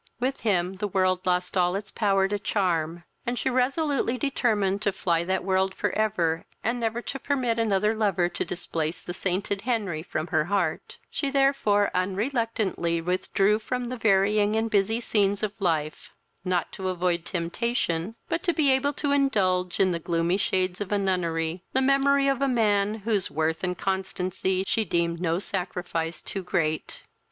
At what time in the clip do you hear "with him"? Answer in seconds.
0.19-0.77